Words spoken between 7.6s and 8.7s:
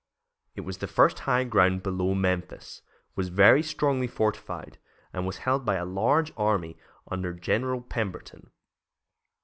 Pemberton.